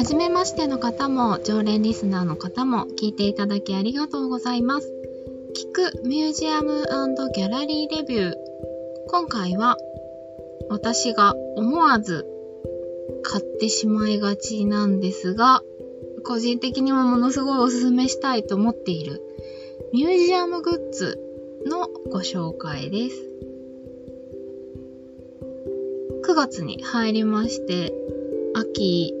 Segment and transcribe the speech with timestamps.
[0.00, 4.90] 初めましての方も常連リスナーの方も聞いていただきありがとうございます。
[5.54, 6.86] 聞くミュージアム
[7.34, 8.34] ギャラリーレビュー。
[9.10, 9.76] 今回は
[10.70, 12.26] 私が思わず
[13.24, 15.60] 買ってしまいがちなんですが、
[16.24, 19.20] 個人的にもものすごいおすすめしたいと思っている
[19.92, 21.18] ミュージアムグッズ
[21.66, 23.16] のご紹介です。
[26.26, 27.92] 9月に入りまして、
[28.54, 29.12] 秋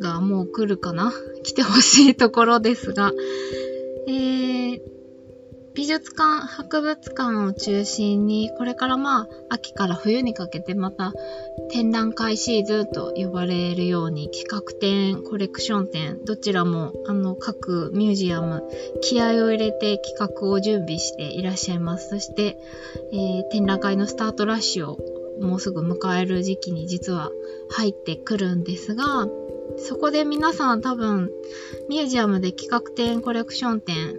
[0.00, 1.12] がもう来るかな？
[1.42, 3.12] 来てほしいところですが、
[4.08, 4.80] えー、
[5.74, 11.12] 美術館、博物館を中心に、これからまあ、秋から冬にかけてまた
[11.70, 18.62] 展覧会シーズンと呼ばれるように企画展、コレクション展、どちらもあの各ミュージアム
[19.02, 22.08] 気合を入れて企画を準備していらっしゃいます。
[22.08, 22.58] そして、
[23.12, 24.98] えー、展覧会のスタートラッシュを
[25.42, 27.30] もうすぐ迎える時期に実は
[27.68, 29.28] 入ってくるんですが、
[29.78, 31.30] そこで皆さん多分
[31.88, 34.18] ミュージアムで企画展、コレクション展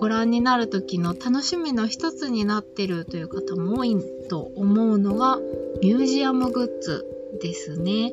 [0.00, 3.96] ご覧になる時の楽しみの一つになってるという方も多い
[4.28, 5.38] と思うのが
[5.82, 7.04] ミュージアムグッズ
[7.40, 8.12] ですね。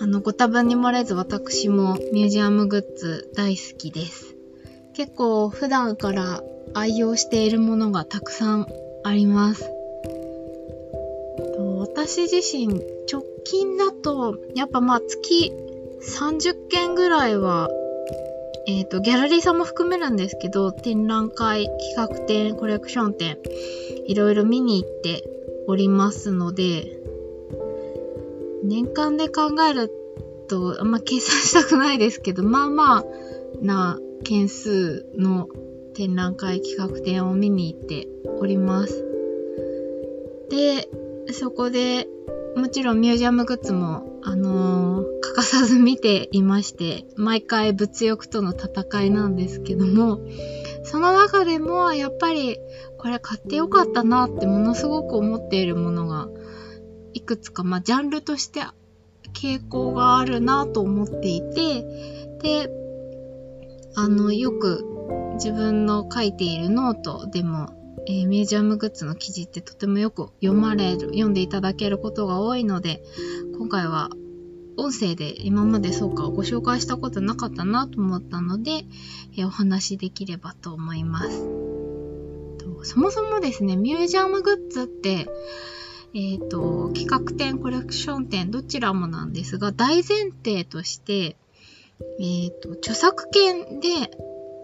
[0.00, 4.34] あの、ご多分に漏れず私もミュージアムグッズ大好きです。
[4.94, 6.42] 結構普段から
[6.74, 8.66] 愛用しているものがたくさん
[9.04, 9.70] あります。
[11.94, 12.68] 私自身
[13.10, 15.52] 直近だとやっぱまあ月
[16.02, 17.70] 30件ぐらいは
[18.66, 23.38] えっ、ー、と、ギャラリーさんも含めるんですけど、展覧会、企画展、コレクション展、
[24.06, 25.22] いろいろ見に行って
[25.66, 26.98] おりますので、
[28.62, 29.90] 年間で考える
[30.48, 33.04] と、あんま計算したくないですけど、まあまあ
[33.60, 35.48] な件数の
[35.94, 38.08] 展覧会、企画展を見に行って
[38.40, 39.04] おります。
[40.48, 40.88] で、
[41.32, 42.08] そこで、
[42.56, 50.20] もちろんミュージアムグッズも、あのー、欠かさず見ていまして、毎回物欲との戦いなんですけども、
[50.84, 52.58] その中でもやっぱり
[52.98, 56.28] これ買ってよかったなってものすごく思っているものが
[57.12, 58.60] いくつか、まあ、ジャンルとして
[59.32, 61.82] 傾向があるなと思っていて、
[62.40, 62.70] で、
[63.96, 64.84] あの、よく
[65.34, 73.02] 自分の書いているノートでも、えー、ミュージアムグッズの記事ってとてもよく読まれる、読んでいただけることが多いので、
[73.56, 74.10] 今回は
[74.76, 78.84] 音声で今までそうかご紹介したことなかったなと思ったので、
[79.36, 81.64] えお話しできればと思います。
[82.84, 85.26] そもそもですね、ミュージアムグッズって、
[86.14, 91.36] えっ、ー、と、企画展、コレクション展、どちらもなんですが、大前提として、
[92.20, 94.10] えっ、ー、と、著作権で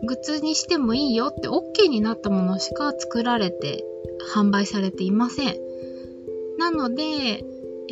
[0.03, 3.84] グッズにしてもいいよって OK になったものしか作られて
[4.34, 5.56] 販売されていません。
[6.59, 7.03] なので、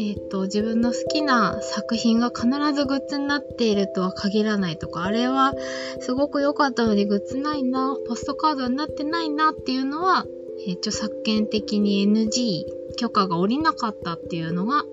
[0.00, 5.54] えっ、ー、と、自分の好きな作品が必ずグッズになっているとは限らないとか、あれは
[6.00, 10.24] すごく良かったのにグッズないな、ポストカードになってないなっていうのは、
[10.66, 12.64] えー、著作権的に NG、
[12.96, 14.84] 許可が下りなかったっていうのが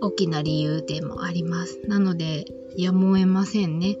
[0.00, 1.78] 大きな理由でもあります。
[1.86, 2.46] なので、
[2.76, 3.98] やむを得ませんね。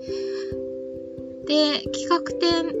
[1.48, 2.74] で、企画展、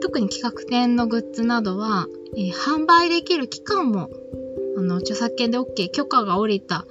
[0.00, 4.10] 特に企画展のグッズなどは、えー、販売できる期間も
[4.76, 6.86] あの、著作権で OK、許可が下りた、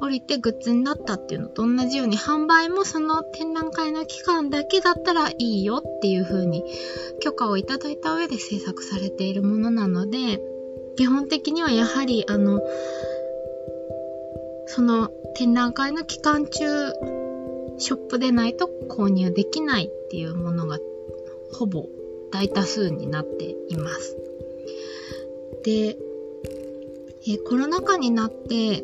[0.00, 6.64] 降りてグッズになったっていうのと同じように販売もその展覧会の期間だけだったらいいよっていう風に
[7.20, 10.40] 許可をいただいた上で制作されているものなので
[10.96, 12.62] 基本的にはやはりあの
[14.66, 16.64] その展覧会の期間中
[17.80, 20.78] ショップでないと購入できないっていうものが
[21.52, 21.86] ほぼ
[22.30, 24.16] 大多数になっています。
[25.64, 25.98] で、
[27.26, 28.82] えー、コロナ禍になって、え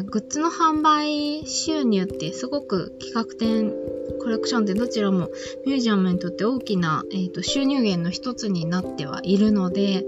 [0.00, 3.72] ー、グッズの販売収入ってすごく企画展、
[4.20, 5.30] コレクションでどちらも
[5.64, 10.04] ミュージアムにとって大きな、えーと、収入源の一つになってはいるので、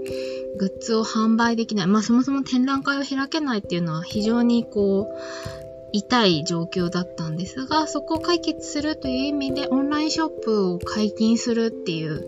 [0.57, 1.87] グッズを販売できない。
[1.87, 12.27] まあそもそも展覧会を開けないっていうのは非常にこう、痛い状況だったんですが、そこを解決するという意味でオンラインショップを解禁するっていう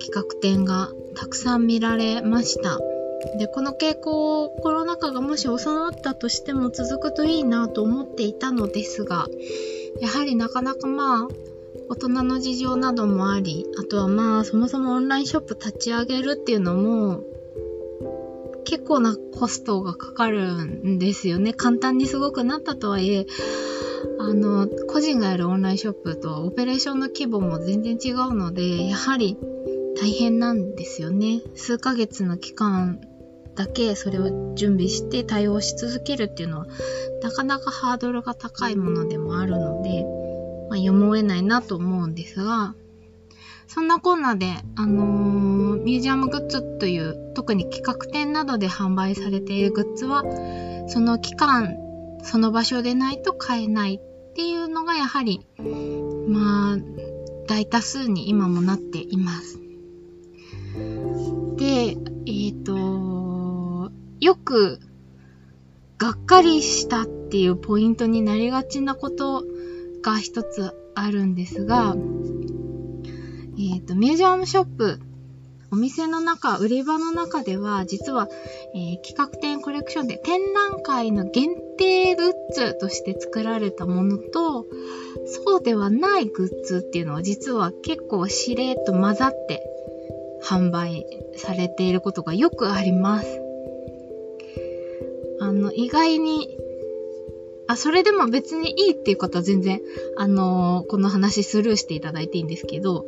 [0.00, 2.78] 企画展がたくさん見られました。
[3.38, 9.26] で、この傾向、コロナ禍がもし収まったとしても続くといいなと思っていたのですが、
[10.00, 11.28] やはりなかなかまあ、
[11.88, 17.22] 大人の事情などもあり、あとはまあ、そもそもオンラインショップ立ち上げるっていうのも、
[18.64, 21.52] 結構なコストがかかるんですよね。
[21.52, 23.26] 簡単にすごくなったとはいえ、
[24.18, 29.36] あの、個人がやるオンラインショップとオペレーションの規模も全然違うので、やはり
[30.00, 31.42] 大変なんですよね。
[31.54, 33.00] 数ヶ月の期間
[33.54, 36.66] だけそれを準備して対応し続けるっていうのは、
[37.22, 40.04] なかなかハードルが高いものでもあるので、
[40.68, 42.74] まあ、やむを得ないなと思うんですが、
[43.66, 44.46] そんなこんなで、
[44.76, 50.24] あのー、ミュージアムグッズという、特に企画展などで販売されているグッズは、
[50.88, 51.76] その期間、
[52.22, 55.46] その場所でないと買えないっていうのがやはり、
[56.26, 56.78] まあ、
[57.46, 59.60] 大多数に今もなっています。
[61.56, 64.80] で、えっ、ー、と、よく、
[65.98, 69.44] がっかりしたっていうポイントになりがちなこと
[70.02, 71.94] が一つあるんですが、
[73.58, 75.00] えっ、ー、と、ミュージアムショップ、
[75.74, 78.28] お店の中、売り場の中では、実は、
[78.76, 84.66] えー、企画展コレクションで展覧会の限定グッズとして作られたものと、
[85.26, 89.64] そうではないグッズっていうのは実は結構しれっと混ざって
[90.44, 91.04] 販売
[91.36, 93.40] されていることがよくあります。
[95.40, 96.56] あの、意外に、
[97.66, 99.80] あ、それでも別にいいっていう方は全然、
[100.16, 103.06] あのー、この話スルーしていただいていいんですけど、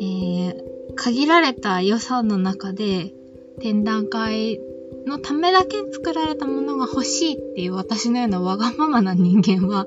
[0.00, 0.54] えー、
[0.96, 3.12] 限られた予算の中で
[3.60, 4.60] 展覧会
[5.06, 9.86] のためだけ作られたものが欲しいっていう私のようなわがままな人間は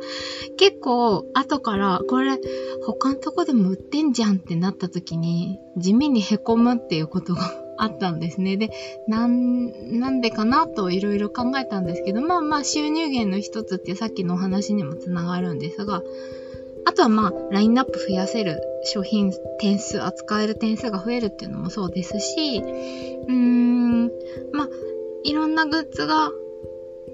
[0.58, 2.40] 結構後からこれ
[2.86, 8.58] 他のとこでも売ってんじゃんってなった時に地味に凹むっていうことがあったんですね。
[8.58, 8.70] で、
[9.08, 16.04] なん、なんでかなといろいろ考えたんですけど、まあまあ収入源の一つってさっきのお話にもつながるんですが、
[16.86, 24.06] あとはまあ、ラインナップ増やせる商品点数、扱える点数が増えるっていうのもそうですし、うーん、
[24.52, 24.70] まあ、
[25.24, 26.32] いろんなグッズが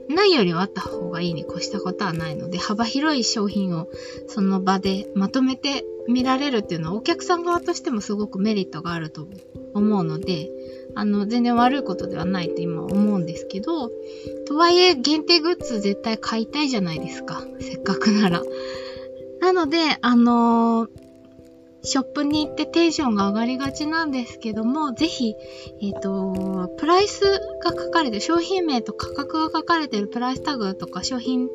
[0.10, 3.88] ないよりはあった方がいいに越したことはないので、幅広い商品を
[4.28, 9.28] その場でまとめて見られるっていうのはお客さん側としてもすごくメリットがあると
[9.74, 10.50] 思うので、
[10.96, 13.92] あの、全然悪いことではないと今思うんですけど、
[14.48, 17.44] とはいえ限定グッズ絶対買いたいじゃないですか。
[17.60, 18.42] せっかくなら。
[19.40, 20.90] なので、あのー、
[21.84, 25.36] ショップに行ってテンションが上がりがちなんですけども、ぜひ、
[25.82, 27.22] えっ、ー、と、プライス
[27.64, 31.50] が書かれて、商品名と価格が書かれてるプライスタグとか商品、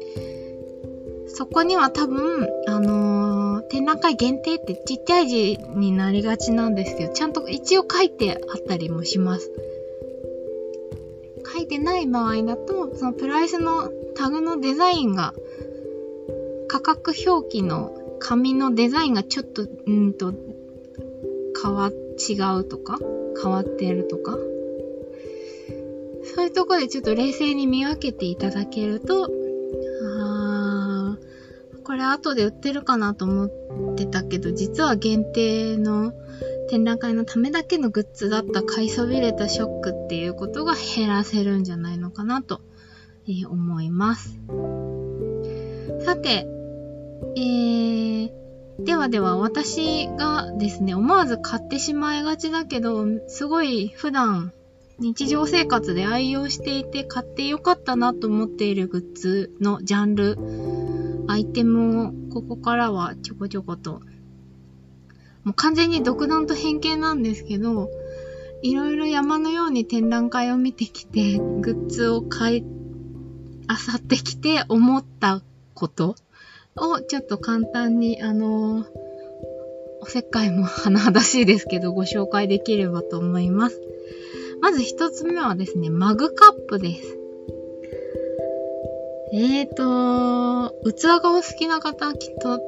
[1.26, 9.50] そこには多分、あのー、展覧会限定ってちっちゃい字になりがちなんですけど、ちゃんと一応書いてあったりもします。
[11.54, 15.34] 書いてない場合だと、そのプライスのタグのデザインが
[16.72, 20.32] 価格表記の紙のデザインがちょっと、うんと、
[21.62, 22.98] 変わ、違うとか？
[23.42, 24.38] 変わってるとか？
[26.34, 29.28] そういうとこでちょっと冷静に見分けていただけると、
[30.16, 31.18] あ、
[31.84, 33.48] これ後で売ってるかなと思
[33.92, 36.14] ってたけど、実は限定の
[36.70, 42.62] 展覧会のためだけのグッズだった買いそびれたショックっていうことが減らせるんじゃないのかなと、
[43.28, 44.38] え思います。
[46.06, 46.46] さて、
[47.36, 48.30] えー、
[48.80, 54.52] ではでは私がですね、思わず買ってしまいがちだけど、すごい普段
[54.98, 60.38] 日常生活で愛用していて買ってよかったなと思っているグッズのジャンル、
[61.28, 64.00] アイテムをここからはちょこちょこと、
[65.44, 67.90] もう完全に独断と偏見なんですけど、
[68.62, 72.64] いろいろ山のように展覧会を見てきて、グッズを買い、
[73.66, 75.42] あさってきて思った
[75.74, 76.14] こと。
[76.76, 78.84] をちょっと簡単に、あのー、
[80.00, 83.80] おせっかいも甚だしいですけど、ご紹介できればと思います。
[84.60, 87.18] まず一つ目はですね、マグカップです。
[89.34, 92.60] えーと、器がお好きな方は、きっと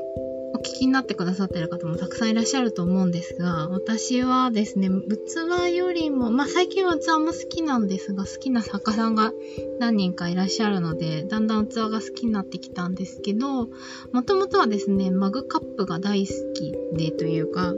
[0.65, 9.33] 聞きになってくださってる方もたくさんいらっしゃると思うんですが、私はですね、器よりも、まあ最近は器も好きなんですが、好きな作家さんが
[9.79, 13.69] 何人かいらっしゃるので、だんだん器が好きになってきたんですけど、
[14.13, 17.75] もともとはですね、マグカップが大好きでというか、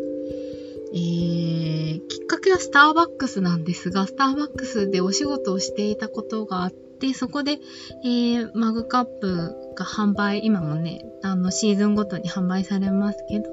[0.94, 7.58] えー、きっかけはスターバックスなんですが、スターバックスでお仕事をしていたことがあって、でそこで、
[8.04, 13.46] えー、マグカップが販売、今もね、あの、シーズンごとに販売されますけど、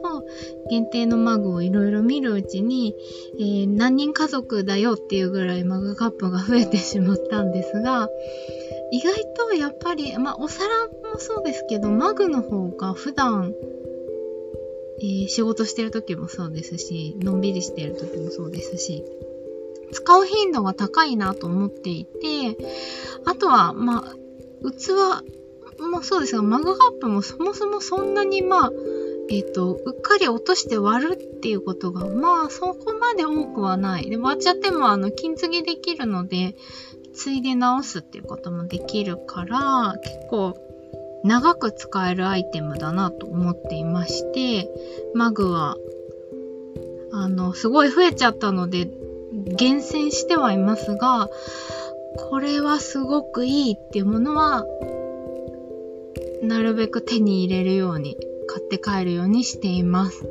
[0.70, 2.96] 限定のマグをいろいろ見るうちに、
[3.40, 8.10] えー、何人家族だよっていうぐらいマグカップが増えてしまったんですが、
[8.92, 13.54] 意外とやっぱり、まあ、お皿もそうですけど、マグの方が普段、
[15.02, 19.04] えー、仕事してる時もそうですし、のんびりしてる時もそうですし、
[19.92, 22.58] 使う頻度が高いなと思っていて、
[23.26, 24.16] あとは、まあ、
[24.72, 25.24] 器
[25.88, 28.72] もそうですが、マグカップもそもそもそんなにまあ、
[29.30, 34.10] えっ、と、うっかり落として割るっていうことが、まあ、そこまで多くはない。
[34.10, 36.56] で、割っちゃっても、あの、金継ぎできるので、
[37.14, 40.58] ついで直すっていうこともできるから、結構
[41.24, 44.70] 長く使えるアイテムだなと思っていまして、
[45.14, 45.78] マグは、
[47.14, 48.90] あの、すごい増えちゃったので、
[49.46, 51.30] 厳選してはいますが、
[52.30, 54.66] これはすごくいいっていうものは、
[56.42, 60.28] なるべく手に入れるように、買って帰るようにしています。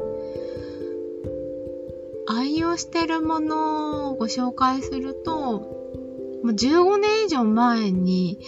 [2.26, 5.82] 愛用してるものをご紹介すると、
[6.44, 8.38] 15年以上前に、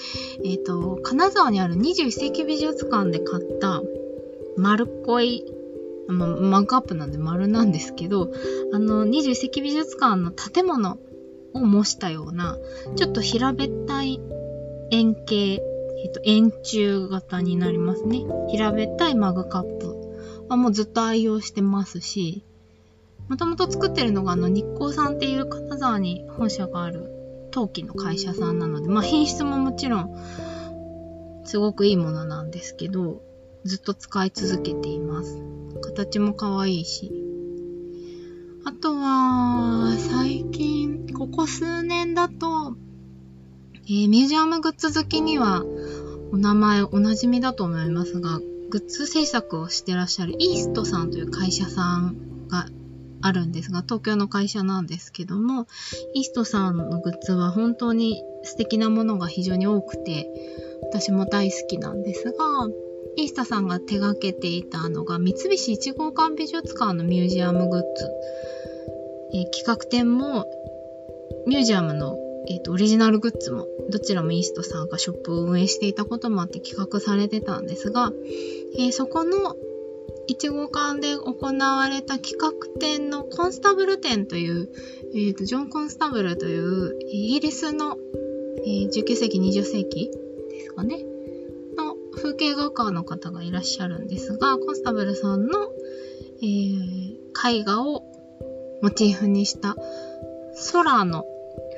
[0.45, 3.83] えっ、ー、と、金沢にある21世紀美術館で買った
[4.57, 5.45] 丸っこい、
[6.09, 8.31] ま、マグカップなんで丸なんですけど、
[8.73, 10.99] あの、21世紀美術館の建物
[11.55, 12.59] を模したような、
[12.97, 14.21] ちょっと平べったい
[14.91, 15.55] 円形、
[16.05, 18.25] えっ、と、円柱型になりますね。
[18.51, 22.45] 平べったいマグカップはもうずっと愛用してますし、
[23.29, 27.11] もともと作ってるのがあの日光さんっていう金沢に本社がある
[27.53, 30.15] 陶器の会社さんなので、まあ品質ももちろん
[31.45, 33.23] すごくいいものなんですけど、
[33.65, 35.41] ずっと使い続けています。
[35.83, 37.11] 形も可愛いし。
[38.65, 42.77] あとは、最近、ここ数年だと、
[43.87, 45.63] えー、ミュージアムグッズ好きには
[46.33, 48.41] お名前おなじみだと思いますが、
[48.71, 52.67] グッズ制作をしてらっしゃるイーストさんという会社さんが
[53.21, 55.67] あるんですが、東京の会社なんですけども、
[56.15, 60.29] イーストさんのグッズは本当に素敵なものが非常に多くて、
[60.83, 62.69] 私も大好きなんですが、
[63.17, 67.87] イースタさんが手掛けていたのが、三菱一号館美術館のミュージアムグッズ。
[69.35, 70.47] えー、企画展も、
[71.47, 72.17] ミュージアムの、
[72.49, 78.13] えーと、オリジナルグッズも、どちらもイーストさんがショップを運営していたこともあって企画されてたんですが、
[78.79, 79.57] えー、そこの
[80.29, 84.69] 1号館で行われた企画展のコンスタブル展という、
[85.15, 87.97] えーと、ジョン・コンスタブルというイギリスの、
[88.65, 90.11] えー、19世紀、20世紀
[90.51, 91.05] ですかね、
[92.25, 95.59] 風景画家の方がいらっしゃるんですが、コンスタブルさんの、
[96.41, 98.03] えー、絵画を
[98.81, 99.77] モチーフにした
[100.73, 101.27] 空の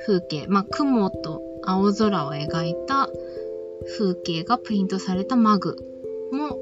[0.06, 3.08] 風景、まあ、雲と青空を描いた
[3.98, 5.76] 風景がプリントされたマグ
[6.30, 6.56] も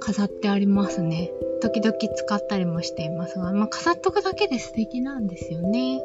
[0.00, 1.30] 飾ってありますね。
[1.60, 6.02] 時々使ったりもしていますが、まあ、飾っとくだけで素敵なんですよね。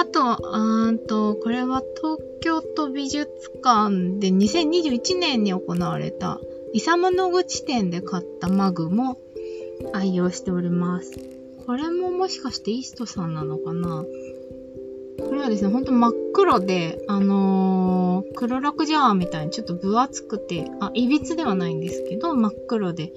[0.00, 3.28] あと、うんと、これは東京都美術
[3.62, 6.40] 館で2021年に行われた
[6.72, 9.18] イサムの口店で買ったマグも
[9.92, 11.12] 愛用しております。
[11.66, 14.06] これももしかしてイーストさんなのかな？
[15.18, 23.12] これはですね、ほんと真っ黒で、あのー、黒楽ジャーみたいにちょっと分厚くて、あ、いびつではないんですけど、真っ黒で、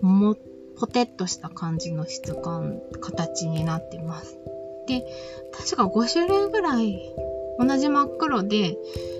[0.00, 0.34] も、
[0.78, 4.38] ポテッとした感じの質感、形になってます。
[5.00, 5.06] で、
[5.52, 7.14] 確か5種類ぐらい
[7.58, 8.76] 同じ真っ黒で、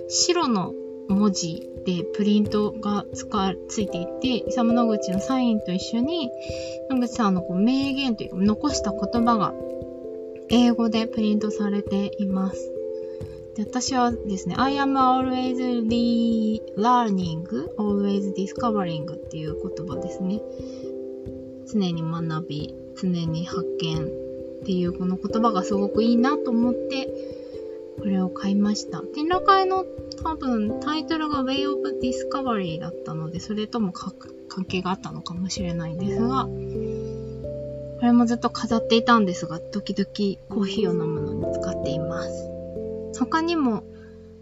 [0.07, 0.73] 白の
[1.07, 6.29] 文字でプリントがつか、ついていて、イサム野口のサインと一緒に、
[6.89, 9.53] 野口さんのこう名言というか残した言葉が
[10.49, 12.71] 英語でプリントされています。
[13.55, 15.87] で私はですね、I am always
[16.75, 17.43] learning,
[17.77, 20.41] always discovering っていう言葉ですね。
[21.71, 24.22] 常に学び、常に発見
[24.63, 27.09] っていうこの言葉がすごくいいなと思って、
[27.99, 29.01] これを買いました。
[29.01, 29.85] 展覧会の
[30.23, 40.07] 多分タイトルが Way of Discovery だったので、それとも関係があったのかもしれないんですが、これもずっと飾っていたんですが、時々
[40.49, 42.49] コーヒーを飲むのに使っています。
[43.19, 43.83] 他にも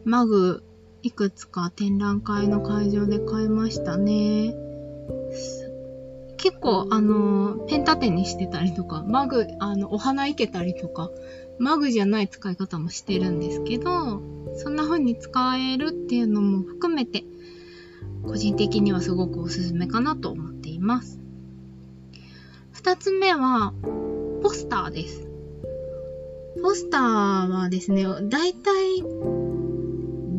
[0.05, 0.61] マグ
[1.01, 4.55] いくつか展覧会の会場で買いましたね。
[6.41, 11.11] 結構、あの、ペン立てにしてたりとか、マグ、あの、お花いけたりとか、
[11.59, 14.23] マグじゃない使い方もしてるんですけど、
[14.55, 17.23] そんな風に使えるっていうのも含めて、
[18.23, 21.19] 個人的にはすごくおすすめかなと思っています。
[22.71, 23.73] 二つ目は、
[24.41, 25.27] ポスターです。
[26.63, 29.03] ポスターはですね、だいたい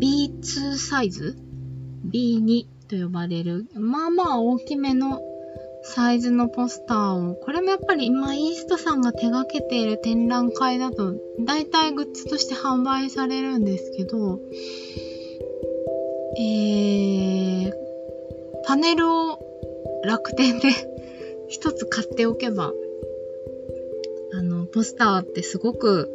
[0.00, 1.38] B2 サイズ
[2.10, 5.22] ?B2 と呼ばれる、まあまあ大きめの
[5.82, 14.40] サイズのポスターを、これもやっぱり今イーストさんが手掛けている展覧会だと、だいたいグッズとして販売されるんですけど、
[16.38, 17.72] えー、
[18.64, 19.38] パネルを
[20.04, 20.70] 楽天で
[21.48, 22.72] 一つ買っておけば、
[24.32, 26.08] あの、ポスターってすごく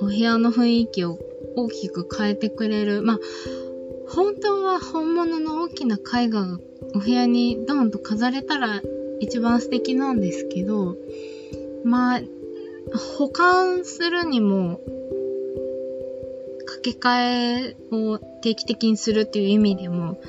[0.00, 1.18] お部屋の雰囲気を
[1.56, 3.02] 大きく変えてくれる。
[3.02, 3.20] まあ、
[4.08, 6.58] 本当は本物の大きな絵画が
[6.94, 8.82] お部屋にドンと飾れたら
[9.20, 10.96] 一番素敵なんですけど、
[11.84, 12.20] まあ、
[13.16, 14.80] 保管するにも、
[16.66, 20.20] 掛け替えを定期的にするっていう意味でも、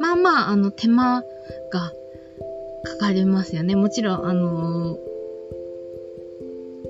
[0.00, 1.22] まあまあ、あの、手間
[1.70, 1.92] が
[2.84, 3.76] かかりますよね。
[3.76, 4.98] もちろん、あの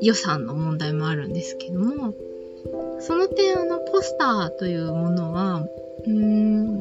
[0.01, 2.15] 予算の問題もあるんですけども、
[3.01, 5.67] その点、あの、ポスターというものは、
[6.07, 6.72] うーん、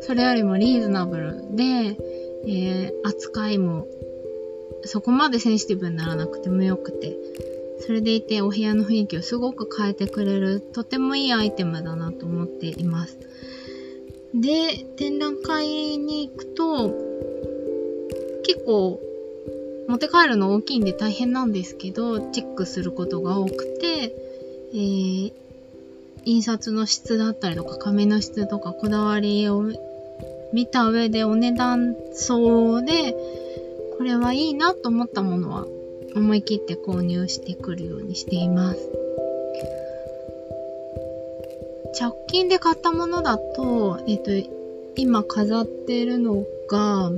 [0.00, 1.64] それよりもリーズナブルで、
[2.46, 3.86] えー、扱いも
[4.86, 7.16] そこまでセンシティブにならなくてもよくて、
[7.80, 13.18] それでいてお部屋の雰囲気をすごく変えてくれる、とてもいいアイテムだなと思っています。
[14.34, 15.66] で、展覧会
[15.98, 16.90] に行くと、
[18.44, 19.00] 結構、
[19.88, 24.14] 持って帰るの大きいんで大変なんですけど、チェックすることが多くて、
[24.72, 25.32] えー、
[26.26, 29.64] 印刷の質だったりとか、紙の質とか、こだわりを
[30.52, 33.14] 見た上でお値段相で、
[33.96, 35.66] これはいいなと思ったものは
[36.16, 38.90] 思い切って購入してくるようにしています。
[41.98, 44.30] 直近で買ったものだと、えっ、と、
[44.96, 47.12] 今飾ってるのが、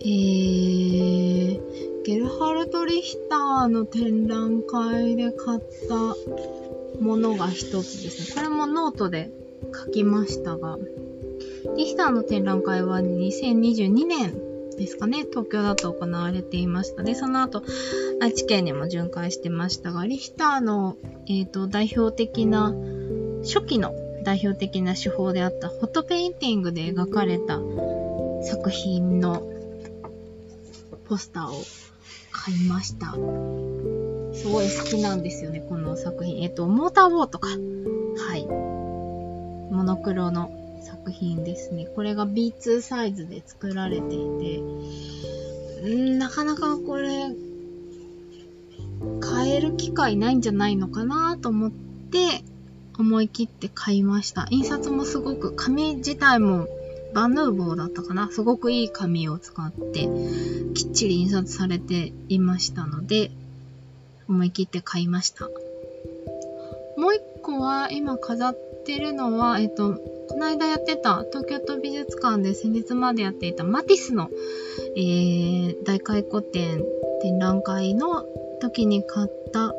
[0.00, 1.60] えー、
[2.04, 6.14] ゲルハルト・リヒターの展覧会で買った
[7.00, 8.34] ものが一つですね。
[8.36, 9.30] これもノートで
[9.74, 10.78] 書きましたが、
[11.76, 14.34] リヒターの展覧会は2022年
[14.76, 17.02] ですかね、東京だと行われていました。
[17.02, 17.62] で、その後、
[18.20, 20.96] 愛知県にも巡回してましたが、リヒターの、
[21.26, 22.74] え、ー、と、代表的な、
[23.42, 27.60] 初期の代表的な手法であったフォトペインティングで描かれた
[28.42, 29.42] 作品の
[31.08, 31.62] ポスターを
[32.32, 33.14] 買いました。
[34.44, 36.42] すごい好きなんですよね、この作品。
[36.42, 37.48] えっ、と、モーターボートか。
[37.48, 37.56] は
[38.36, 38.44] い。
[39.74, 40.50] モノクロの
[40.82, 41.86] 作品ですね。
[41.86, 44.18] これが B2 サイズで作られてい
[45.82, 47.34] て、んなかなかこれ、
[49.20, 52.44] 買える機会ないんじゃないのかなと思って、
[52.98, 54.46] 思い切って買いました。
[54.50, 56.68] 印刷もすごく、紙自体も
[57.14, 60.06] バヌーボーだったかなすごくいい紙を使って、
[60.74, 63.30] きっちり印刷されていましたので、
[64.28, 65.46] 思い切って買いました。
[66.96, 69.94] もう一個は、今飾ってるのは、えっと、
[70.28, 74.30] この間やってた東京都美術館で先日までやっていたマティスの、
[74.96, 76.84] えー、大回顧展
[77.20, 78.24] 展覧会の
[78.60, 79.74] 時に買った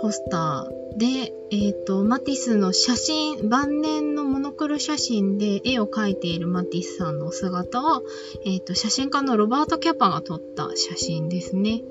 [0.00, 8.02] ポスターで、えっ、ー、と、マティスの写真、晩年のモノクロ写真で絵を描いているマティスさんの姿を、
[8.44, 11.82] えっ、ー、と、写真家のロバート・キャパが撮った写真ですね。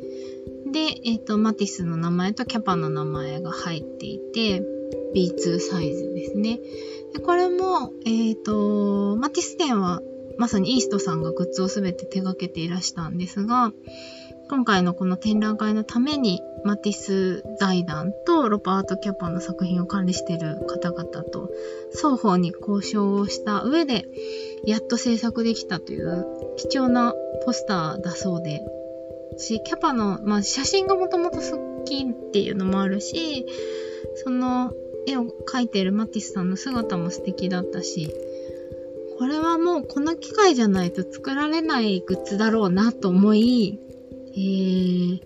[0.72, 4.64] で、えっ、ー、と、マティスの名前とキャパの名前が入っていて、
[5.16, 6.60] B2 サイズですね。
[7.14, 10.02] でこれも、えっ、ー、と、マティス展は
[10.38, 13.74] まさにイーストさんがグッズをすべて手掛けていらしたんですが、
[14.50, 21.50] 今回のこの展覧会のためにマティス財団とロバート・キャパの作品を管理している方々と
[21.94, 24.06] 双方に交渉をした上で
[24.66, 26.26] やっと制作できたという
[26.58, 27.14] 貴重な
[27.46, 28.62] ポスターだそうで、
[29.38, 33.46] し、キャパの、まあ、写真がもともと好きっていうのもあるし、
[34.24, 34.74] その
[35.08, 38.14] 絵を描いてるマティスさんの姿も素敵だったし、
[39.18, 43.80] これはもうこの機械じゃないと作られないグッズだろうなと思い、
[44.34, 45.20] えー、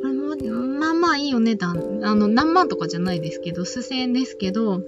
[0.00, 2.00] これも、まあまあいいお値段。
[2.02, 4.82] あの、何万とかじゃないですけど、数千円ですけど、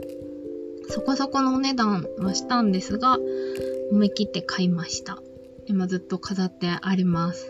[0.89, 3.19] そこそこのお値段はしたんですが、
[3.93, 5.23] 思い切って買いました。
[5.67, 7.47] 今ずっと飾ってあります。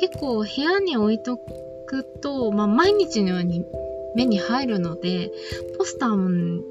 [0.00, 3.66] 結構部屋に置いとくと、まあ毎日のように
[4.14, 5.30] 目に入るので、
[5.78, 6.64] ポスターも、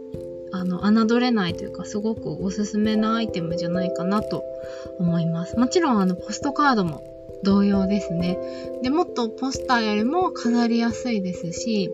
[0.51, 4.43] あの、侮れないというか、すごくおすすめなアイテムじゃないかなと
[4.97, 5.57] 思います。
[5.57, 7.03] もちろん、あの、ポストカードも
[7.43, 8.37] 同様ですね。
[8.81, 11.91] で、もっとポスターよりも飾りやすいですし、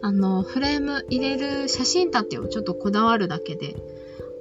[0.00, 3.74] あの、フレーム入れる写真立てをちょっとこだわるだけで、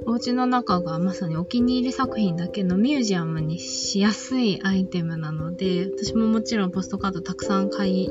[0.10, 8.10] お家の中がまさにお気に入り作品だけのミュージアムにしやすいアイテムなので、私ももちろんポストカードたくさん買い、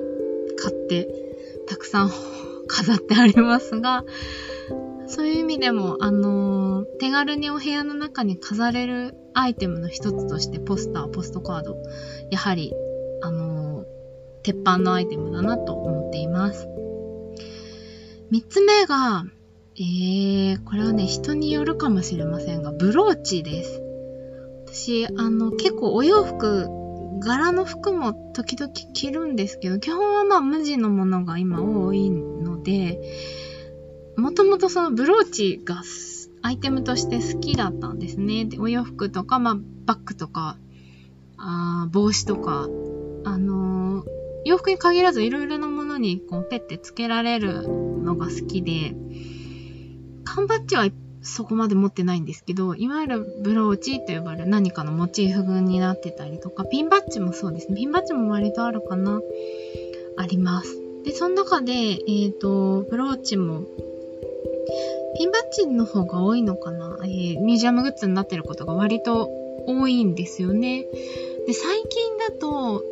[0.59, 1.09] 買って
[1.66, 2.11] たくさん
[2.68, 4.04] 飾ってありますが、
[5.06, 11.78] そういう意味でも、あのー、手軽にお部屋の中に飾れるアイテムの一つとしてポスター、ポストカード、
[12.30, 12.74] やはり、
[13.22, 13.85] あのー、
[14.42, 16.68] 鉄板のアイテムだなと思っています。
[18.30, 19.24] 三つ目が、
[19.78, 23.82] えー、これはね、人によるかもしれませんが、ブローチです。
[24.66, 26.68] 私、あの、結構お洋服
[27.20, 33.00] 柄の服も時々着るんですけど、基本はまあ無地のものが今多いので、
[34.16, 35.82] もともとそのブローチが
[36.40, 38.46] アイテムとして好きだったんですね。
[38.46, 40.56] でお洋服とか、まあバッグとか、
[41.36, 42.66] あ帽子とか、
[43.24, 44.06] あのー、
[44.46, 48.94] 洋服に限らずいろいろなものにこうペッてつけられるのが好きで、
[50.26, 50.88] 缶バッジは
[51.22, 57.76] そこまで持ってないんですけど、いわゆるブローチと呼ばれる何かのモチーフ群になってたりとか、ピンバッジもそうですね。
[57.76, 59.20] ピンバッジも割とあるかな。
[60.18, 60.76] あります。
[61.04, 63.66] で、その中で、えっ、ー、と、ブローチも、
[65.16, 69.30] ピンバッジの方が多いのかな、えー、ミュージアムグッズになってることが割と
[69.66, 70.86] 多いんですよね。
[71.46, 72.84] で、最近だと、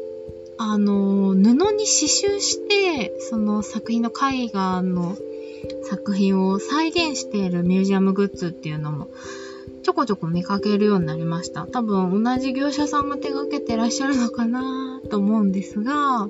[0.58, 5.16] あの、布に刺繍して、その作品の絵画の
[5.82, 9.08] 作品を再現しているミュージアムグッズっていうのも
[9.84, 11.66] ちょこちょこ見かけるようになりました。
[11.66, 16.28] 多分同じ業者さんが手掛けてらっしゃるのかなと思うんですが、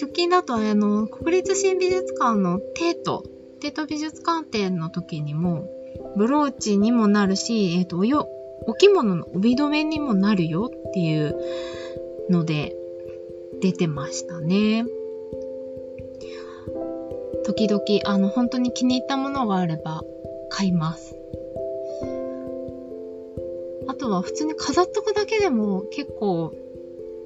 [0.00, 3.24] 直近だとあの、国立新美術館のテート、
[3.60, 5.70] テート美術館展の時にも、
[6.16, 8.28] ブローチにもなるし、えっ、ー、と、およ、
[8.66, 11.36] お着物の帯留めにもなるよっていう
[12.30, 12.74] ので
[13.60, 14.84] 出てましたね。
[17.46, 20.02] 時々、あの、本当に気に入ったものがあれば
[20.50, 21.14] 買います。
[23.86, 26.52] あとは普通に飾っとくだけでも結構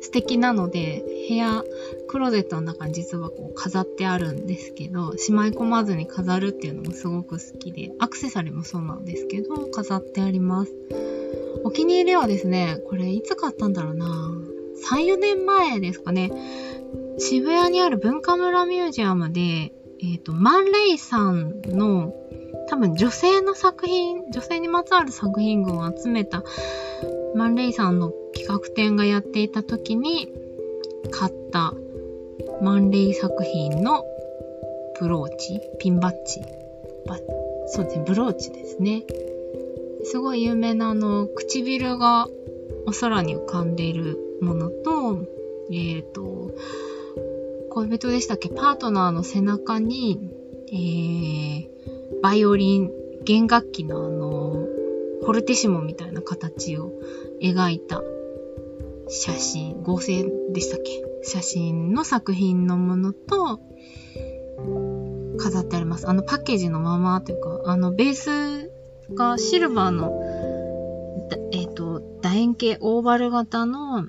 [0.03, 1.65] 素敵なので、部屋、
[2.07, 10.73] クローゼットの中に実はこう飾ってあるんですけど、しまい込まずに飾るっていうのもすごく好きで、アクセサリーもそうなんですけど、飾ってあります。
[11.65, 14.07] お気に入りはですね、これいつ買ったんだろうな
[14.91, 16.31] 3、4年前ですかね。
[17.19, 19.73] 渋谷にある文化村ミュージアムで、
[20.03, 22.15] えっ、ー、と、マンレイさんの
[22.69, 26.43] 多分女性の作品、女性にまつわる作品群を集めた
[27.35, 30.33] マンレイさんの企画展がやっていた時に
[31.11, 31.75] 買った
[32.63, 34.05] マンレイ作品の
[34.99, 36.41] ブローチ、ピンバッジ、
[37.07, 37.19] バ
[37.67, 39.05] そうですね、ブローチですね。
[40.05, 42.27] すごい有名なあの、唇が
[42.87, 45.27] お空に浮かんでいるものと、
[45.71, 46.53] えっ、ー、と、
[47.71, 48.49] 恋人でしたっけ？
[48.49, 50.19] パートナーの背中に、
[50.73, 51.69] えー、
[52.21, 52.91] バイオリン、
[53.25, 54.67] 弦楽器のあの、
[55.21, 56.91] フォルティシモみたいな形を
[57.41, 58.03] 描いた
[59.09, 61.05] 写真、合成でしたっけ？
[61.23, 63.61] 写真の作品のものと、
[65.39, 66.09] 飾ってあります。
[66.09, 68.73] あのパッケージのままというか、あのベース
[69.15, 70.13] がシルバーの、
[71.53, 74.09] えっ、ー、と、楕円形オーバル型の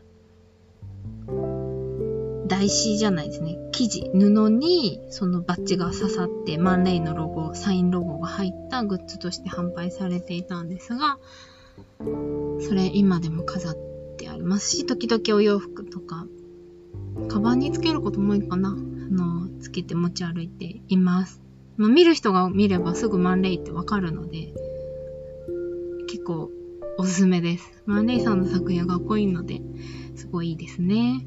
[2.61, 3.57] 台紙じゃないですね。
[3.71, 11.17] 生地、布にそのバッジが刺さって、マンレイのロゴ、サインロゴが入ったグッズとして販売されていたんですが、
[12.59, 13.75] それ今でも飾っ
[14.15, 16.27] てありますし、時々お洋服とか、
[17.29, 18.69] カバンにつけることも多いかな。
[18.69, 21.41] あの、つけて持ち歩いています。
[21.77, 24.53] まあ、見る人が見ればすぐマンレイってわかるので、
[26.07, 26.51] 結構
[26.99, 27.81] おすすめです。
[27.87, 29.63] マンレイさんの作品はかっこいいので、
[30.15, 31.25] すごいいいですね。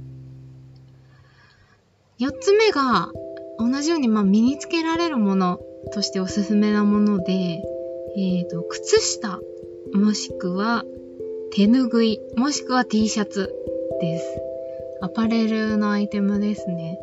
[2.21, 3.11] 4つ目が、
[3.59, 5.61] 同じようにまあ身につけられるもの
[5.93, 9.41] としておすすめなもので、えっ、ー、と、靴下、
[9.93, 10.85] もしくは
[11.53, 13.53] 手ぬぐい、もしくは T シャツ
[14.01, 14.41] です。
[15.01, 16.99] アパレルのアイテムですね。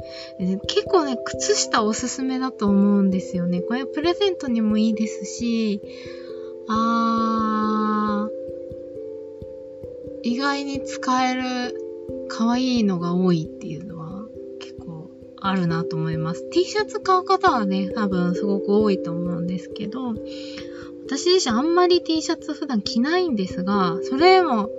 [0.68, 3.62] 結構ね、靴下おすすめだと思うんですよね。
[3.62, 5.82] これプレゼントにもいいですし、
[6.70, 11.76] あー、意外に使える
[12.30, 14.01] 可愛いのが多いっていうの
[15.42, 16.48] あるなと思います。
[16.52, 20.14] T シャツ買う方はね、多分すごく多いと思うんですけど、
[21.08, 24.70] 私自身あんまり T シャツ普段着ないんですが、それも、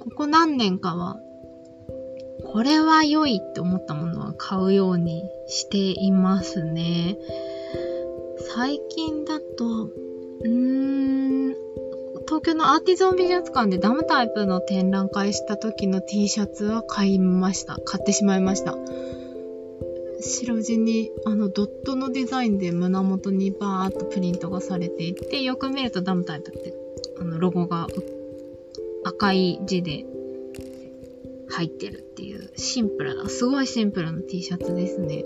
[0.00, 1.18] ここ何年かは、
[2.52, 7.18] これは良いって思ったものは買うようにしていますね。
[8.54, 11.54] 最近だと、うーん、
[12.26, 17.78] 東京のアーティゾン美術館でダムタイプの展覧会した時の T シャツは買いました。
[17.84, 18.76] 買ってしまいました。
[20.20, 26.74] 白地にあのドットのデザインで胸元にバーっとプリントがされていて、よく見るとダムタイプって
[27.20, 27.86] あのロゴが
[29.04, 30.04] 赤い字で
[31.48, 35.24] 入ってるっていうシンプルな、すごいシンプルな T シャツですね。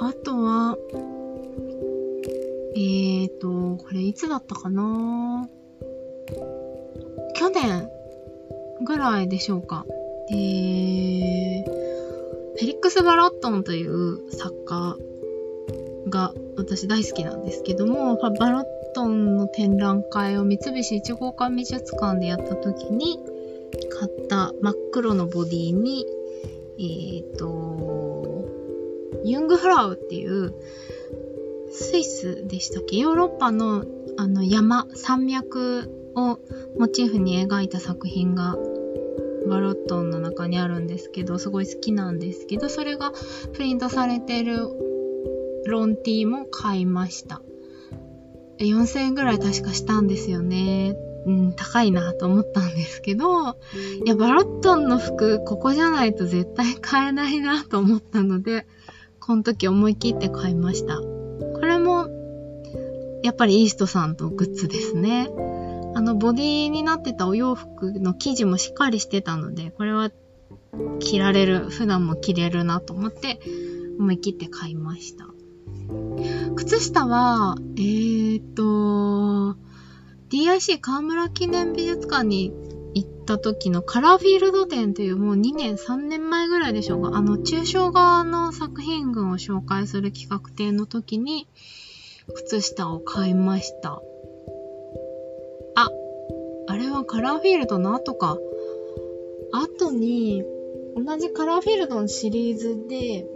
[0.00, 0.78] あとは、
[2.74, 5.48] えーと、これいつだったかな？
[7.34, 7.90] 去年
[8.84, 9.84] ぐらいでしょうか。
[10.32, 14.96] えー、フェリックス・バロットンという作家
[16.08, 18.64] が私大好きなんですけども、バロッ
[18.94, 23.18] トンの展覧会を三菱一号館美術館でやった時に
[23.98, 26.06] 買った真っ黒のボディに、
[26.78, 28.48] えっ、ー、と、
[29.24, 30.54] ユングフラウっていう
[31.70, 32.96] スイスでしたっけ？
[32.96, 33.84] ヨーロッパの
[34.16, 36.38] あの山、山脈を
[36.78, 38.56] モチーフに描いた作品が
[39.50, 43.12] バロットンの中にあるんですけど、すごい好きなんですけど、それが
[43.52, 44.68] プリントされてる
[45.66, 47.42] ロンティーも買いました。
[48.58, 50.96] 4000円ぐらい確かしたんですよね。
[51.26, 53.56] うん、高いなと思ったんですけど、
[54.06, 58.66] いや、バロットンの服、ここじゃないと絶対買えないなと思ったので、
[59.18, 60.98] この時思い切って買いました。
[60.98, 62.08] これも、
[63.24, 65.28] やっぱりイーストさんとグッズですね。
[66.00, 70.10] あの、ボディになってたお洋服の生地もしっかりしてたので、これは
[70.98, 73.38] 着られる、普段も着れるなと思って、
[73.98, 75.26] 思い切って買いました。
[76.56, 79.58] 靴下は、えーと、
[80.30, 82.54] DIC 河村記念美術館に
[82.94, 91.46] 行った時のカラーフィールド展というもう2年3年前ぐらいでしょうか、あの、抽象画の作品群を紹介する企画展の時に、
[92.32, 94.00] 靴下を買いました。
[95.74, 95.90] あ、
[96.66, 98.38] あれはカラーフィールドの後か。
[99.52, 100.44] 後に、
[100.96, 103.26] 同じカラーフィールドのシリーズで、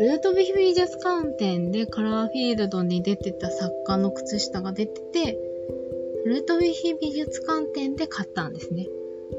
[0.00, 5.38] ルートビフ美術館展でカラーフィールドに出てた作家の靴下が出てて、
[6.24, 8.88] ルートビヒ美術館展で買ったんですね。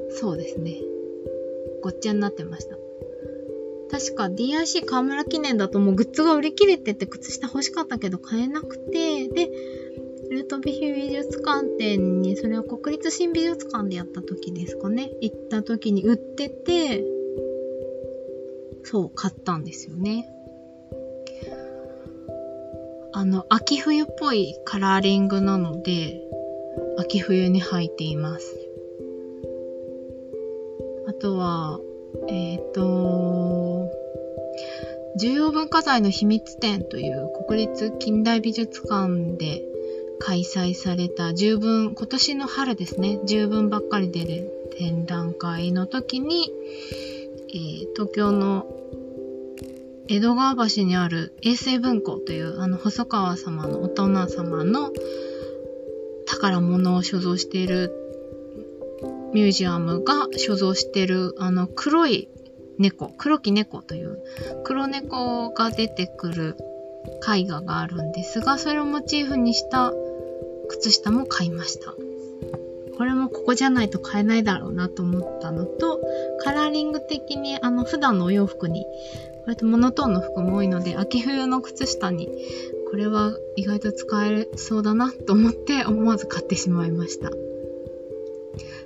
[0.10, 0.76] そうですね。
[1.82, 2.78] ごっちゃになってました。
[3.92, 9.50] 確か DIC 河村記念だともうグッズが売り切れてて靴下欲しかったけど買えなくて、で、
[10.30, 15.12] ルートビヒ美術館展に、それは国立新美術館でやった時ですかね。
[15.22, 17.04] 行った時に売ってて、
[18.84, 20.30] そう、買ったんですよね。
[23.14, 26.22] あの、秋冬っぽいカラーリングなので、
[26.98, 28.56] 秋冬に履いています。
[31.08, 31.80] あとは、
[32.28, 33.92] えっ、ー、と、
[35.18, 39.64] 重要文化財の秘密展という国立近代美術館で
[40.20, 46.52] 開催された十分、今年の春ですね、十分ばっかり出る展覧会の時に、
[47.50, 48.66] えー、東京の
[50.08, 54.92] 江戸川橋にある衛星文庫というあの細川様のお殿様の
[56.28, 57.92] 宝物を所蔵している
[59.34, 62.30] ミュージアムが所蔵しているあの黒い
[62.78, 64.20] 猫、黒き猫という
[64.64, 66.58] 黒猫が出てくる
[67.28, 69.94] 絵画があるんですが、それをモチーフにした
[70.68, 71.96] 靴下も買いました。
[72.98, 76.02] これもここじゃないと買えないだろうなと思ったのと、
[76.40, 78.86] カラーリング的にあの普段のお洋服に
[79.46, 82.30] 割とモノトーンの服も多いので、秋冬の靴下に、
[82.90, 87.30] これは意外と使えそうだなと思って思わず買ってしまいました。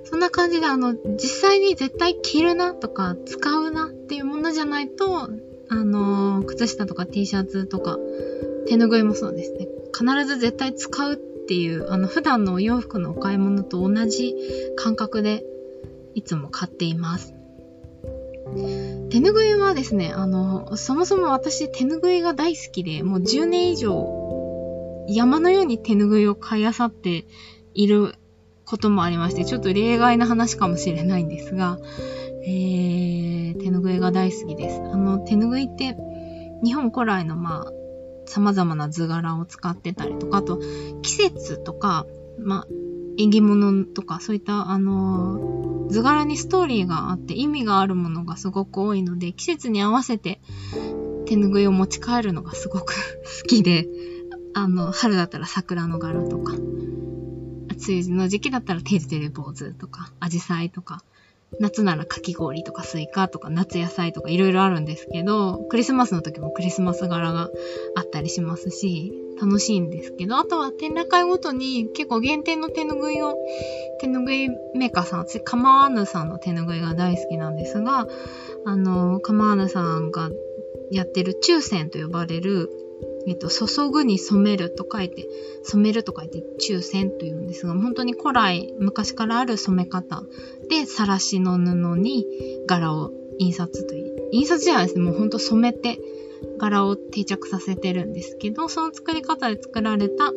[0.04, 5.30] そんな感じで、あの、実際に絶対着るなとか使うなっていうものじゃないと、
[5.68, 7.98] あの、靴下とか T シャツとか、
[8.66, 9.68] 手ぬぐいもそうですね。
[9.96, 11.16] 必ず絶対使うっ
[11.50, 14.36] ていう、あの、普段のお洋服のお買い物と同じ
[14.76, 15.42] 感覚で、
[16.14, 17.34] いつも買っています。
[19.10, 27.26] 手ぬぐいはですね、あの、そもそも私手ぬぐいが大好きで、もう10年以上山のように手ぬぐいを買い漁って
[27.74, 28.14] いる
[28.64, 31.80] こともありまして、ちょっと例外な話かもしれないんですが、
[32.46, 34.80] えー、手ぬぐいが大好きです。
[34.80, 35.96] あの、手ぬぐいって
[36.62, 37.72] 日本古来のまあ、
[38.30, 40.60] 様々な図柄を使ってたりとか、あと
[41.02, 42.06] 季節とか、
[42.38, 42.66] まあ、
[43.18, 50.40] 縁起物とか、そういった、あの図柄にストーリーがあって意味があるものがすごく多いので、季節に合わせて
[51.26, 52.94] 手ぬぐいを持ち帰るのがすごく
[53.42, 53.88] 好きで、
[54.54, 61.02] あの、春だったら桜の柄とか、梅雨の時期だったらてるてる坊主とか、アジサイとか、
[61.58, 67.50] 夏ならかき氷とかスイカとか夏野菜とかいろいろあるんですけど、クリスマスの時もクリスマス柄が
[67.96, 73.36] あったりしますし、楽しいんですけど、あとは展覧会ごとに結構限定の手ぬぐいを、
[74.00, 78.06] 手ぬぐいメーカーさん、私、かまわぬさんの手ぬぐいが大好きなんですが、
[78.64, 80.30] あの、かまわぬさんが
[80.90, 82.70] やってる注染と呼ばれる、
[83.26, 85.26] えっと、注ぐに染めると書いて、
[85.62, 90.22] 染めると書いて注染というんですが、本当に古来、昔からある染め方
[90.70, 92.26] で、さらしの布に
[92.66, 95.98] 柄を印刷という、印刷じゃないですね、もう本当染めて、
[96.58, 100.32] 柄を定着させてるんですけど、その作り方で作られた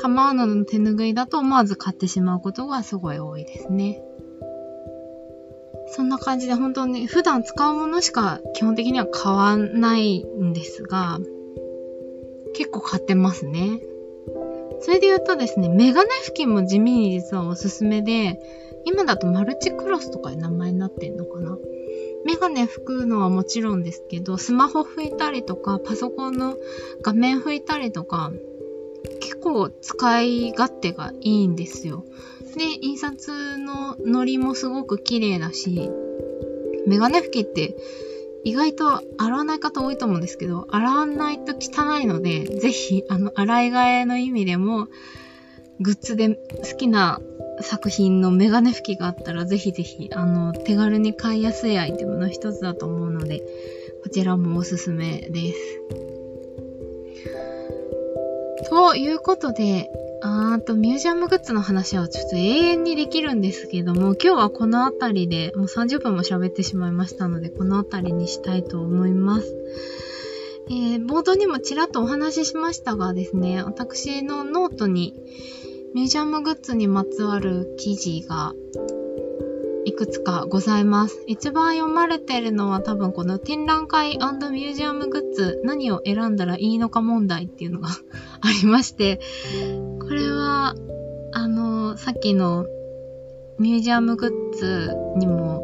[0.00, 4.02] カマーナの手ぬぐいだと思わず買ってしまうことがすごい多いですね。
[5.88, 11.20] そんな感じで本当に普段使うものしか基本的には買わないんですが、
[12.54, 13.80] 結構買ってますね。
[14.80, 18.40] それで言うとですね、メガネ拭きも地味に実はおすすめで、
[18.84, 21.58] 今だとマルチクロスとかいう名前になってんのかな？
[22.24, 26.56] メガネ拭くのはもちろんですけど、スマホ拭いたりとか、パソコンの
[27.02, 28.32] 画面拭いたりとか、
[29.20, 32.04] 結構使い勝手がいいんですよ。
[32.56, 35.90] ね、印刷のノリもすごく綺麗だし、
[36.86, 37.76] メガネ拭きって
[38.44, 44.88] 意外と洗わない方多いと思うんですけど、洗わないと汚いので、ぜひ、あの、洗い替えの意味でも、
[45.80, 47.20] グッズで好きな
[47.60, 53.42] 作品のメガネ拭きがあったら、ぜひぜひ、あの、手軽に買いやすいアイテムの一つだと思うので、
[54.02, 55.58] こちらもおすすめです。
[58.68, 59.90] ということで、
[60.22, 69.54] あーと、ミュージアムグッズの話はちょっと永遠にできるんですけども、今日はこの辺りでもう30分も喋ってしまいましたので、この辺りにしたいと思います。
[70.70, 75.14] えー、冒頭にもちらっとお話ししましたがですね、私のノートに
[75.94, 78.52] ミュージアムグッズにまつわる記事が
[79.84, 81.22] いくつかございます。
[81.28, 87.90] 一番読まれてるのは多分この展覧会ミュージアムグッズ何を選んだらいいのか問題っていうのが
[88.42, 89.20] ありまして、
[90.00, 90.74] これは、
[91.32, 92.66] あの、さっきの
[93.60, 95.62] ミュージアムグッズにも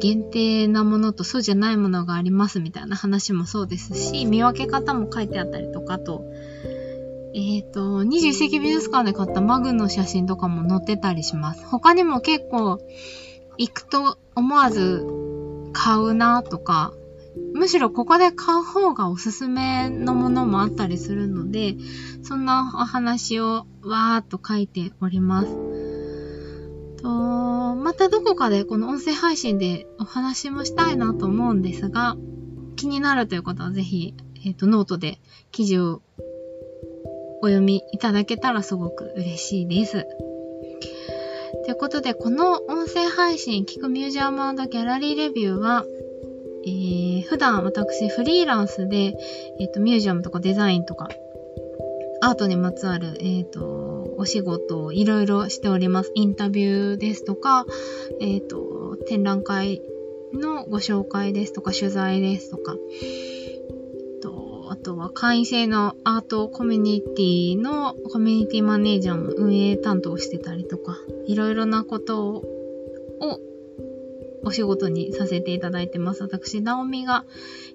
[0.00, 6.24] 限定なものとそうじゃないものがありますみたいな話もそうですし、見分け方も書いてあったりとかと、
[7.34, 11.64] えっ、ー、と、21世紀美術館で買ったマグの写真とかも載ってたりします。
[11.66, 12.78] 他にも結構、
[13.58, 15.06] 行くと思わず
[15.72, 16.92] 買うなとか、
[17.54, 21.76] むしろここで買う方がおすすめのものもあったりするので、
[22.22, 25.48] そんなお話をわーっと書いております。
[27.02, 27.08] と、
[27.74, 32.16] またどこかでこの音声配信でお話もしたいなと思うんですが、
[32.76, 34.14] 気になるという方はぜひ、
[34.44, 35.18] えっ、ー、と、ノートで
[35.50, 36.02] 記事を
[37.42, 40.06] お読みいただけたらすごく嬉しいです。
[41.64, 45.84] ということで、この音声配信、聞くミュージアムギャラリーレビューは、
[46.64, 49.16] えー、普段私フリーランスで、
[49.58, 51.08] え、ー、と、ミュージアムとかデザインとか、
[52.20, 56.12] アートにまつわる、え、ー、と、お仕事をいろいろしております。
[56.14, 57.66] インタビューですとか、
[58.20, 59.82] えっ、と、展覧会
[60.32, 62.76] のご紹介ですとか、取材ですとか、
[64.82, 72.42] とあとは会員制のアートコミュニティのコミュニティマネージャーも運営担当してたりとか、いろいろなことを
[74.44, 76.22] お仕事にさせていただいてます。
[76.24, 77.24] 私、ナオミが、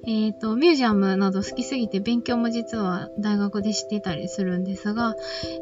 [0.05, 5.15] えっ、ー、と、ミュージアムなど好きすぎて勉強も実は大学でしてたりするんですが、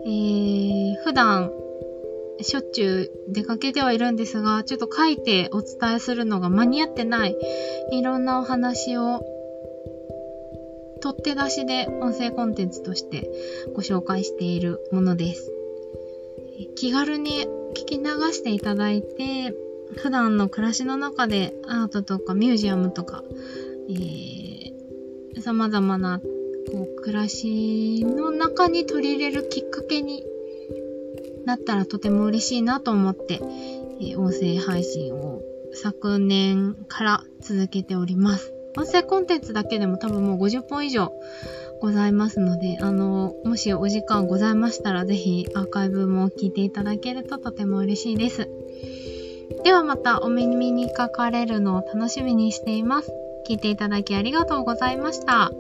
[0.04, 1.52] えー、普段、
[2.42, 7.38] しょっちゅう出かけてはいるんですが、ちょっと書いてお伝えするのが間に合ってない、
[7.92, 9.24] いろんなお話を、
[11.06, 13.30] 取って出しで音声コンテンツとして
[13.76, 15.52] ご紹介しているものです。
[16.76, 19.54] 気軽に聞き流していただいて、
[19.98, 23.24] 普段の暮らしの中でアートとかミュージアムとか、
[23.88, 26.22] えー、様々な
[26.72, 30.24] こう暮らしの中に取り入れるきっかけに
[31.46, 33.42] なったらとても嬉しいなと思って、
[34.02, 38.55] えー、音声配信を昨年から続けております。
[38.78, 41.14] 音声コンテンツだけでも多分もう50本以上
[41.80, 48.50] ございますので、あの、もしお時間ございましたらぜひアーカイブも聞いていただけるととても嬉しいです。
[49.64, 53.12] ではまたお耳にかかれるのを楽しみにしています。
[53.48, 55.52] 聞いていただきありがとうございました。